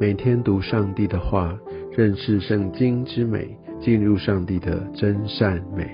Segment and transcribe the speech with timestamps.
[0.00, 1.54] 每天读上帝的话，
[1.92, 5.86] 认识圣经之美，进入上帝的真善美。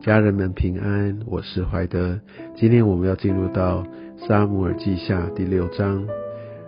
[0.00, 2.18] 家人们平安，我是怀德。
[2.56, 6.04] 今天我们要进入到撒母耳记下第六章。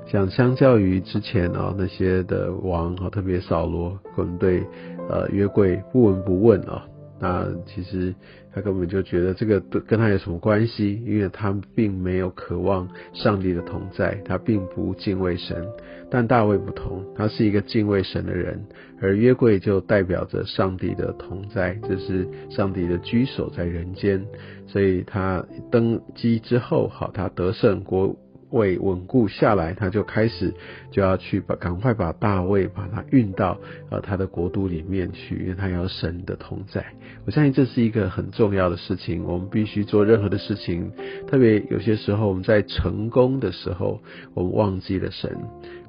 [0.07, 4.62] 想相较于之前啊那些的王啊，特别扫罗可能对
[5.09, 6.87] 呃约柜不闻不问啊。
[7.25, 8.14] 那其实
[8.52, 11.02] 他根本就觉得这个跟他有什么关系？
[11.06, 15.66] 因为他并没有渴望上帝的同在，他并不敬畏神。
[16.10, 18.62] 但大卫不同，他是一个敬畏神的人，
[19.01, 24.23] 而约柜就代表着上帝的同在，这是上帝的居所在人间。
[24.66, 28.15] 所以他登基之后，好，他得胜国。
[28.55, 30.55] 位稳固下来，他就开始
[30.91, 33.59] 就要去把赶快把大卫把他运到
[33.91, 36.85] 呃他的国都里面去，因为他要神的同在。
[37.27, 40.91] 我相信这是一个很重要的事情，我们必须做任何的事情，
[41.27, 44.01] 特别有些时候我们在成功的时候，
[44.35, 45.37] 我们忘记了神。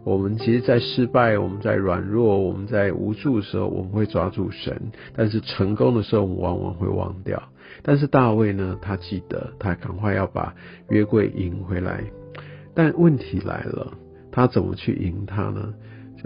[0.03, 4.75] 我们其实，在失败、我们在软弱、我们在无助的时候，我们会抓住神；
[5.16, 7.41] 但是成功的时候，我们往往会忘掉。
[7.81, 10.53] 但是大卫呢，他记得，他赶快要把
[10.89, 12.03] 约柜赢回来。
[12.75, 13.91] 但问题来了，
[14.31, 15.73] 他怎么去赢他呢？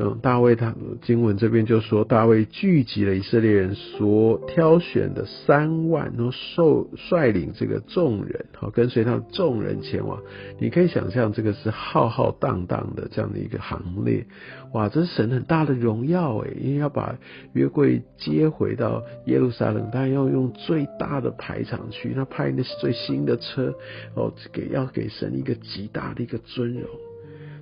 [0.02, 10.22] 嗯大卫，他经文这边就说，大卫聚集了以色列人所挑选的三万，然后受率领这个众人，好跟随他的众人前往。
[10.58, 14.26] 你可以想象，这个是浩浩荡荡的这样的一个行列，
[14.72, 17.18] 哇，这是神很大的荣耀诶，因为要把
[17.52, 23.74] 约柜接回到耶路撒冷，但要用最大的排场去，他派那是最新的车，
[24.16, 26.84] 哦，给要给神一个极大的一个尊荣，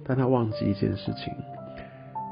[0.05, 1.33] 但他忘记一件事情。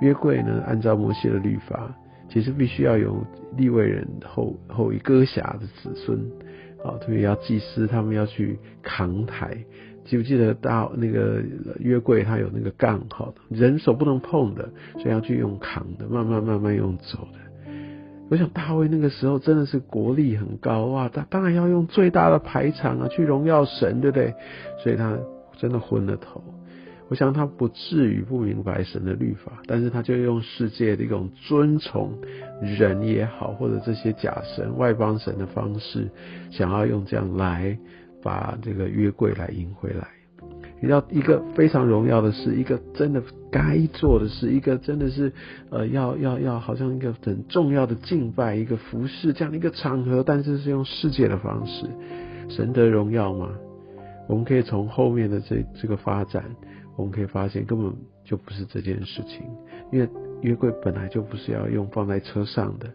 [0.01, 0.63] 约柜呢？
[0.67, 1.95] 按照摩西的律法，
[2.29, 6.19] 其实必须要有立位人后后一哥侠的子孙，
[6.83, 9.57] 啊，特别要祭司，他们要去扛抬。
[10.03, 11.41] 记不记得大那个
[11.79, 14.69] 约柜，它有那个杠，好，人手不能碰的，
[14.99, 17.71] 所以要去用扛的，慢慢慢慢用走的。
[18.29, 24.33] 我想大卫那个时候真的是国力很高啊，他当然要用最大的排场啊，去荣耀神，对不对？
[24.83, 25.17] 所以他
[25.57, 26.43] 真的昏了头。
[27.07, 32.11] 我想他不至于不明白神的律法，但是他就用世界的一种尊崇
[32.61, 36.09] 人也好，或者这些假神、外邦神的方式，
[36.49, 37.77] 想要用这样来
[38.23, 40.07] 把这个约柜来赢回来。
[40.81, 45.31] 你要一个非常荣耀的事，一个真的该做的事，一个真的是
[45.69, 51.85] 呃要要要好像一个很重要的敬拜，一个服饰这样的一个场合，但是是用世界的方式，
[52.49, 53.51] 神得荣耀吗？
[54.27, 56.43] 我们可以从后面的这这个发展。
[56.95, 59.41] 我们可以发现根本就不是这件事情，
[59.91, 60.09] 因为
[60.41, 62.89] 约柜本来就不是要用放在车上的，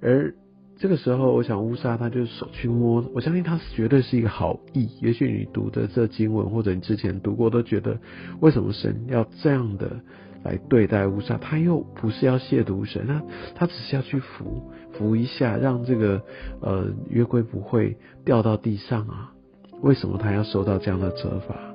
[0.00, 0.34] 而
[0.78, 4.88] 这个时候，我想乌沙他就手去摸，我相信他绝对是一个好意。
[5.02, 7.98] 也许你读的这经文，或者你之前读过，都觉得
[8.40, 10.00] 为什么神要这样的
[10.42, 11.36] 来对待乌沙？
[11.36, 13.22] 他又不是要亵渎神，他
[13.54, 16.22] 他只是要去扶扶一下，让这个
[16.62, 19.34] 呃约柜不会掉到地上啊？
[19.82, 21.69] 为什么他要受到这样的责罚？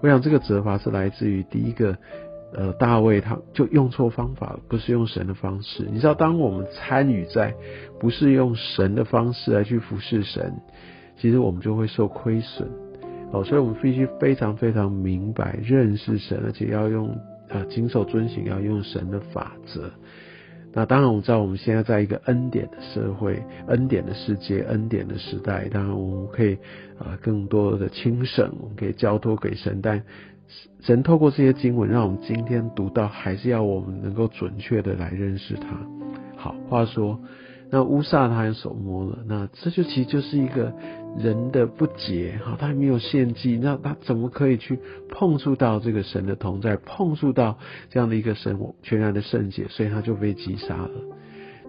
[0.00, 1.96] 我想这个责罚是来自于第一个，
[2.52, 5.86] 呃，大卫他就用错方法，不是用神的方式。
[5.90, 7.54] 你知道，当我们参与在
[7.98, 10.54] 不是用神的方式来去服侍神，
[11.18, 12.68] 其实我们就会受亏损。
[13.32, 17.18] 哦，所以我们必须非常非常明白认识神，而且要用
[17.48, 19.90] 呃谨守遵行，要用神的法则。
[20.76, 25.66] 那当然，我们知道我们现在在一个恩典的社会、恩典的世界、恩典的时代。
[25.70, 26.58] 当然，我们可以
[26.98, 29.80] 啊更多的轻省，我们可以交托给神。
[29.82, 30.02] 但
[30.82, 35.66] 神透过这些经文，让我们今天读到，还是要我们能够准确的来认识他。
[36.36, 37.18] 好，话说。
[37.68, 40.72] 那乌萨他用手摸了，那这就其实就是一个
[41.18, 44.78] 人的不洁哈，他还没有献祭，那他怎么可以去
[45.08, 47.58] 碰触到这个神的同在，碰触到
[47.90, 50.90] 这样的一个神全然的圣洁，所以他就被击杀了。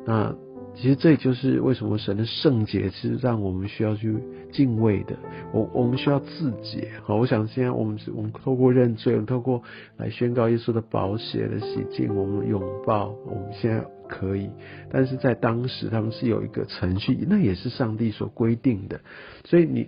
[0.06, 0.36] 那
[0.76, 4.16] 其实这就是为什么神的圣洁是让我们需要去
[4.52, 5.16] 敬畏的。
[5.52, 9.64] 我我们需要自洁好，我想现在我们我们透过认罪，我们透过
[9.98, 13.97] 来宣告耶稣的宝血的洗净，我们拥抱，我们现在。
[14.08, 14.50] 可以，
[14.90, 19.00] 但是在当时他们是有一个程序，那也是上帝所规定的，
[19.46, 19.88] 所以你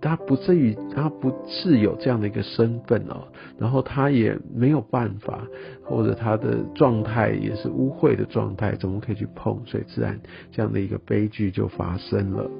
[0.00, 5.46] 他不至于，他不是有这样的一个身份哦，然后他也没有办法，
[5.82, 9.64] 或者他的状态也是污秽的状态，怎么可以去碰？
[9.64, 10.20] 所以自然
[10.52, 12.50] 这样的一个悲剧就发生了。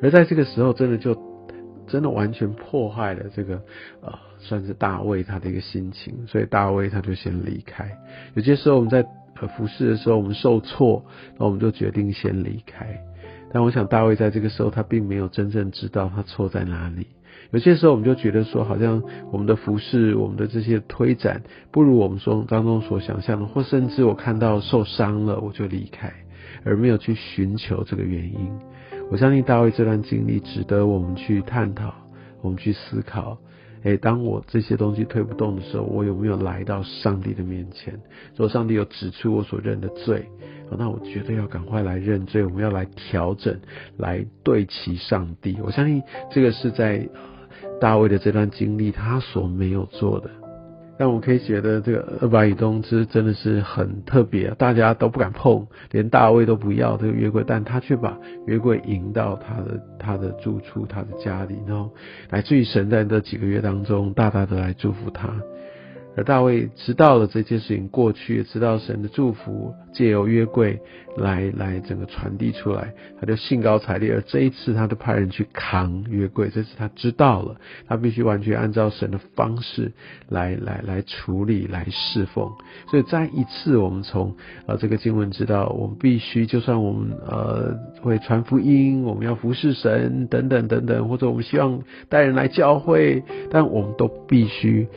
[0.00, 1.14] 而在这个时候，真的就
[1.86, 3.56] 真的完全破坏了这个
[4.00, 7.98] 呃，算是大卫他的一个心情，所以大卫他就先离开。
[8.34, 9.04] 有些时候我们在
[9.46, 11.04] 服侍的时候，我们受挫，
[11.38, 13.00] 那我们就决定先离开。
[13.52, 17.06] 但我想大卫在这个时候他并没有真正知道他错在哪里。
[17.50, 19.02] 有些时候我们就觉得说，好像
[19.32, 26.12] 我们的服饰、我们的这些推展不如我们说当中所想象的，或甚至我看到受伤了我就离开，
[26.64, 28.50] 而没有去寻求这个原因。
[29.10, 31.94] 我相信大卫这段经历值得我们去探讨，
[32.42, 33.38] 我们去思考。
[33.84, 37.94] 诶，当我这些东西推不动的时候，我有没有来到上帝的面前？
[38.32, 40.26] 如果上帝有指出我所认的罪，
[40.76, 42.44] 那我绝对要赶快来认罪。
[42.44, 43.58] 我们要来调整，
[43.96, 45.56] 来对齐上帝。
[45.62, 47.08] 我相信这个是在
[47.80, 50.30] 大卫的这段经历他所没有做的。
[50.98, 61.92] 但我可以觉得这个二百以东之真的是很特别，大家都不敢碰，连大卫都不要这个约柜，但他却把约柜引到他的他的住处，他的家里，然后
[62.30, 65.30] 来自于神在这几个月当中大大的来祝福他。
[66.18, 70.80] 而大卫知道了这件事情过去，知道神的祝福借由约柜
[71.16, 74.12] 来来整个传递出来，他就兴高采烈。
[74.14, 77.54] 而这一次，他就派人去扛约柜，这次他知道了，
[77.86, 79.92] 他必须完全按照神的方式
[80.28, 82.50] 来来来处理、来侍奉。
[82.90, 84.34] 所以再一次，我们从
[84.66, 93.22] 呃这个经文知道，我们必须，就算我们呃会传福音，我们要服侍神等等等等，或者我们希望带人来教会，
[93.52, 94.88] 但我们都必须。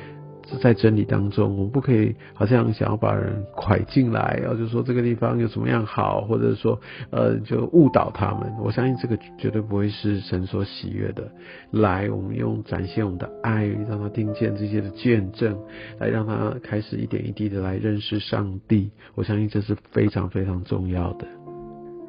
[0.60, 6.80] 在真理当中，我们不可以好像想要把人拐进来，然后就说这个地方有什么样好，或者说
[7.12, 8.52] 呃就误导他们。
[8.60, 11.32] 我相信这个绝对不会是神所喜悦的。
[11.72, 15.58] 来，我们用展现我们的爱，让他听见这些的见证，
[16.00, 18.92] 来让他开始一点一滴的来认识上帝。
[19.16, 21.28] 我相信这是非常非常重要的。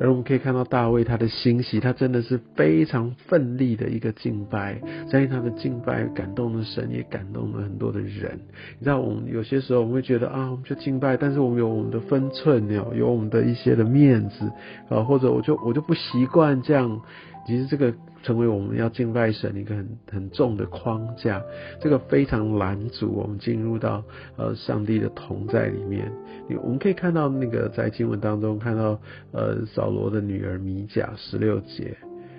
[0.03, 8.41] 而我们可以看到大卫他的欣喜，他真的是非常奋力的一个敬拜，相信他的敬拜感动了神，也感动了很多的人。
[8.81, 14.51] 你知道，我们有些时候我们会觉得啊，我们就敬拜，但是我们有我们的分寸，有有我们的一些的面子
[14.89, 17.01] 啊，或者我就我就不习惯这样。
[17.47, 21.43] 其实这个成为我们要敬拜神一个很很重的框架，
[21.81, 24.03] 这个非常拦阻我们进入到
[24.37, 26.11] 呃上帝的同在里面。
[26.49, 28.99] 你我们可以看到那个在经文当中看到
[29.33, 31.97] 呃扫罗的女儿米甲十六节，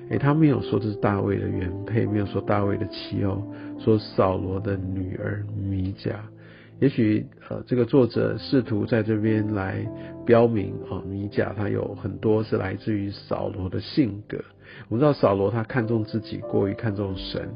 [0.09, 3.41] 诶，他没有说这是大卫的原配，没有说大卫的妻哦，
[3.79, 6.23] 说扫罗的女儿米甲。
[6.83, 9.87] 也许呃，这个作者试图在这边来
[10.25, 14.37] 标明啊，米甲他有很多是来自于扫罗的性格。
[14.89, 17.47] 我们知道扫罗他看重自己过于看重神，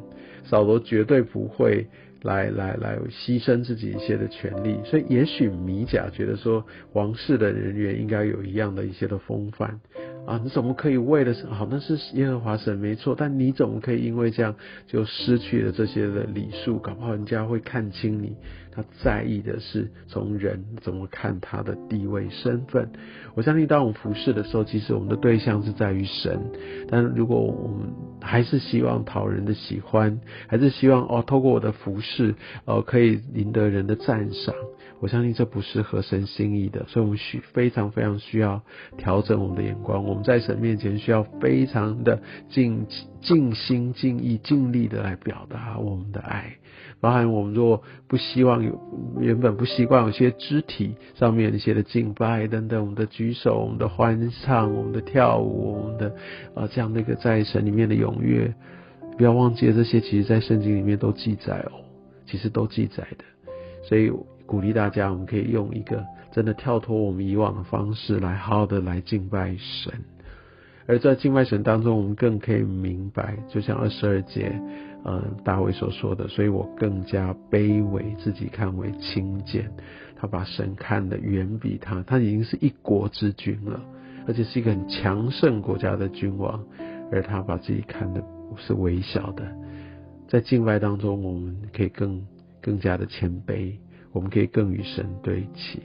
[0.46, 1.86] 扫罗绝对不会
[2.22, 9.78] 来来来牺牲自己一些的权利，所以也许米甲觉得说王室的人员应该有一样的一些的风范。
[10.28, 14.54] 啊，你怎么可以为了好那是耶和华神没错，但你怎么可以因为这样
[14.86, 16.80] 就失去了这些的礼数？
[16.80, 18.36] 搞不好人家会看清你。
[18.72, 22.92] 他在意的是从人怎么看他的地位身份。
[23.34, 26.40] 我相信当我们服侍的时候，其实我们的对象是在于神。
[26.88, 27.88] 但如果我们
[28.22, 32.36] 还是希望讨人的喜欢，还是希望哦透过我的服侍，
[32.66, 34.54] 呃可以赢得人的赞赏。
[35.00, 38.62] 我相信这不是合神心意的，所以我们需非常非常需要
[38.98, 40.04] 调整我们的眼光。
[40.04, 42.20] 我们在神面前需要非常的
[42.50, 42.86] 尽
[43.22, 46.58] 尽心尽意尽力的来表达我们的爱，
[47.00, 48.78] 包含我们若不希望有
[49.22, 56.14] 原本不习惯有些肢体上面一些的敬拜等等，我们的举手、我们的欢唱、我们的跳舞、我们的
[56.54, 58.54] 啊这样的一个在神里面的踊跃，
[59.18, 61.80] 不要忘记这些，其实在圣经里面都记载哦，
[62.26, 63.24] 其实都记载的，
[63.88, 64.12] 所以。
[64.48, 69.94] 鼓励大家，我们可以用一个真的跳脱我们以往的方式来好好的来敬拜神。
[70.88, 74.58] 而在敬拜神当中，我们更可以明白，就像二十二节，
[75.04, 79.70] 呃，大卫所说的，所以我更加卑微，自己看为轻贱。
[80.16, 83.82] 他把神看得远比他，他已经是一国之君了，
[84.28, 86.64] 而且是一个很强盛国家的君王，
[87.12, 88.24] 而他把自己看的
[88.56, 89.46] 是微小的。
[90.28, 92.26] 在敬拜当中，我们可以更
[92.62, 93.74] 更加的谦卑。
[94.14, 95.82] 我们可以更与神对齐。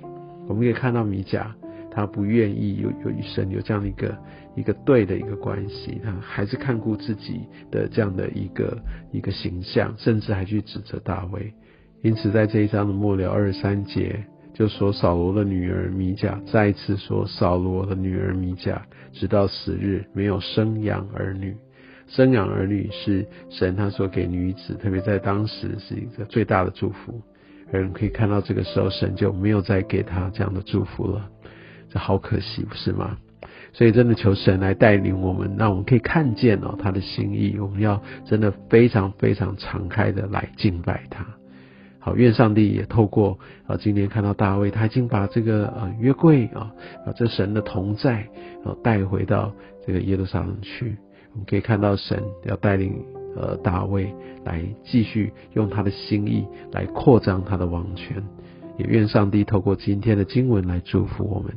[0.49, 1.55] 我们可以看到米甲，
[1.91, 4.19] 他不愿意有有与神有这样的一个
[4.57, 8.79] 一个对的一个关系，他还是看顾自己的这样的一个
[9.13, 11.53] 一个形象，甚至还去指责大卫。
[12.03, 21.57] 因此，在这一章的末了二十三节，就说扫罗的女儿米甲再一次说扫罗的女儿米甲，直到死日没有生养儿女。
[22.09, 27.23] 生养儿女是神他所给女子，特别在当时是一个最大的祝福。
[27.79, 31.29] 人可以看到，这个时候神就没有再给他这样的祝福了，
[31.91, 33.17] 这好可惜，不是吗？
[33.73, 37.59] 所以真的求神来带领我们，让我们可以看见哦他的心意。
[37.59, 41.27] 我们要真的非常非常敞开的来敬拜他
[41.99, 46.71] 好，愿上帝也透过啊，今天看到大卫，他已经把这个呃约柜啊，
[47.07, 48.29] 把这神的同在
[48.65, 49.53] 啊带回到
[49.87, 50.97] 这个耶路撒冷去。
[51.33, 52.93] 我们可以看到神要带领
[53.37, 58.23] 呃大卫来继续用他的心意来扩张他的王权。
[58.79, 61.53] 也愿上帝透过今天的经文来祝福我们。